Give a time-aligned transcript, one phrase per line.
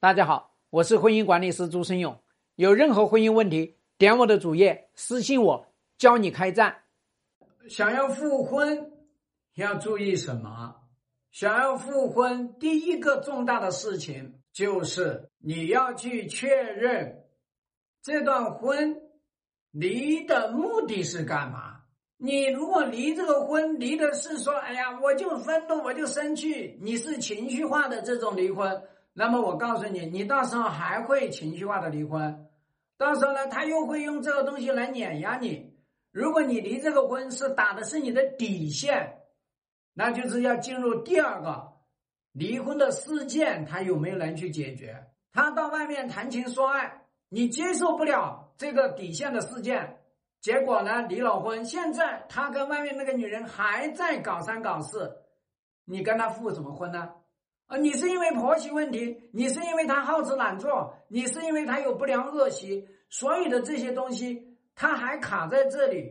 [0.00, 2.18] 大家好，我是婚姻管理师朱生勇。
[2.54, 5.66] 有任何婚姻问题，点我的主页私信我，
[5.98, 6.74] 教你开战。
[7.68, 8.92] 想要复婚，
[9.56, 10.74] 要注意什么？
[11.30, 17.26] 想要复婚，第一个重大的事情就是你要去确认
[18.02, 19.02] 这段婚
[19.70, 21.82] 离的目的是干嘛。
[22.16, 28.82] 你如果离这个婚，离的是说，哎呀，我就愤怒，我就生气，你是情绪化的这种离婚。
[29.12, 32.48] 那么我告诉你，你到时候还会情绪化的离婚，
[32.96, 35.76] 到时候呢，他又会用这个东西来碾压你。
[36.12, 39.20] 如果你离这个婚是打的是你的底线，
[39.94, 41.72] 那就是要进入第二个
[42.32, 45.06] 离婚的事件，他有没有人去解决？
[45.32, 49.98] 他到外面谈情说爱，你接受不了这个底线的事件，
[50.40, 51.64] 结果呢，离了婚。
[51.64, 55.24] 现在他跟外面那个女人还在搞三搞四，
[55.84, 57.10] 你跟他复什么婚呢？
[57.70, 66.10] 啊，你是因为婆媳问题，你是因为他好吃懒做，你是因为他有不良恶习，所有的这些东西他还卡在这里，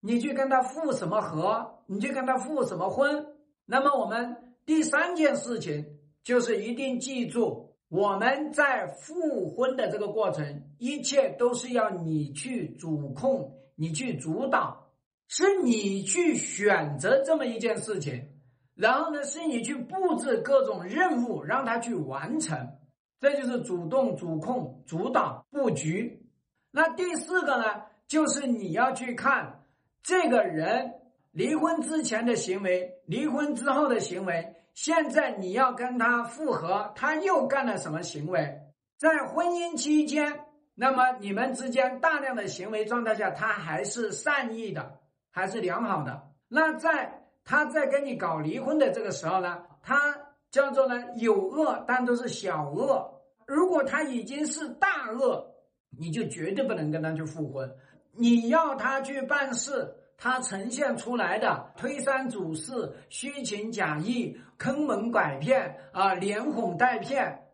[0.00, 1.82] 你去跟他复什么合？
[1.86, 3.26] 你去跟他复什么婚？
[3.66, 14.90] 那么我们第三件事情就是一定记住，我们在复婚的这个过程，一切都是要你去主控，你去主导，
[15.28, 18.28] 是你去选择这么一件事情。
[18.74, 22.78] 然后呢，是你去布置各种任务，让他去完成，
[23.20, 26.26] 这就是主动、主控、主导布局。
[26.70, 29.64] 那第四个呢，就是你要去看
[30.02, 30.94] 这个人
[31.32, 38.60] 离婚之前的行为，离婚之后的行为，现在你要跟他复合，他又干了什么行为？
[38.96, 44.98] 在婚姻期间，那么你们之间大量的行为状态下，他还是善意的，
[45.30, 46.22] 还是良好的？
[46.48, 50.16] 那在他在跟你搞离婚的这个时候呢，他
[50.52, 53.20] 叫做呢有恶，但都是小恶。
[53.44, 55.52] 如果他已经是大恶，
[55.98, 57.68] 你就绝对不能跟他去复婚。
[58.12, 67.48] 你要他去办事，他呈现出来的推三阻四、虚情假意、坑蒙拐骗啊，连哄带骗，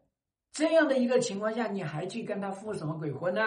[0.52, 3.40] 这样的一个情况下，你还去跟他复什么鬼婚呢？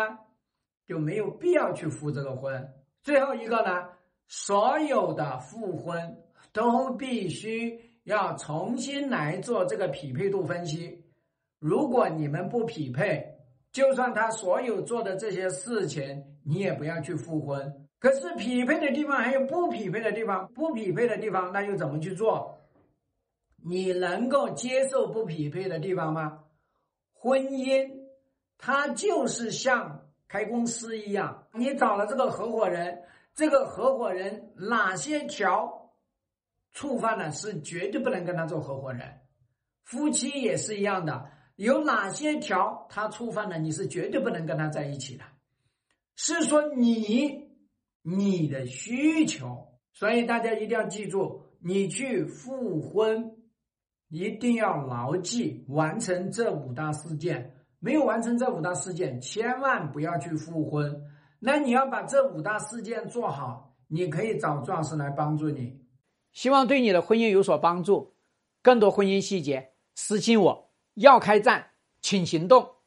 [0.87, 2.73] 就没有必要去复这个婚。
[3.03, 3.89] 最后一个呢，
[4.27, 6.23] 所有的复婚。
[6.51, 11.03] 都必须要重新来做这个匹配度分析。
[11.59, 13.23] 如果你们不匹配，
[13.71, 17.87] 就算他所有做的这些事情，你也不要去复婚。
[17.99, 22.57] 可是匹配的地方还有不匹配的地方，不匹配的地方那又怎么去做？
[23.61, 26.39] 你能够接受不匹配的地方吗？
[27.13, 27.91] 婚姻
[28.57, 33.03] 它就是像开公司一样，你找了这个合伙人，
[33.35, 35.88] 这个合伙人哪些条？
[36.71, 39.19] 触犯了是绝对不能跟他做合伙人，
[39.83, 41.29] 夫妻也是一样的。
[41.55, 45.23] 有哪些条他触犯了，你是绝对不能跟他在一起的。
[46.15, 47.49] 是说你
[48.01, 53.35] 你的需求，所以大家一定要记住，你去复婚
[54.09, 57.55] 一定要牢记完成这五大事件。
[57.81, 61.01] 没有完成这五大事件，千万不要去复婚。
[61.39, 65.81] 那你要把这五大事件做好，你可以找壮士来帮助你。
[66.33, 68.15] 希望对你的婚姻有所帮助。
[68.61, 70.71] 更多婚姻细节，私信我。
[70.95, 72.78] 要开战，请行动。